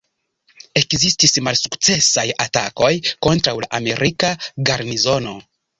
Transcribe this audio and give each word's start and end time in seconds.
Ekzistis 0.79 1.37
malsukcesaj 1.49 2.25
atakoj 2.49 2.91
kontraŭ 3.29 3.55
la 3.63 3.73
amerika 3.83 4.37
garnizono. 4.73 5.41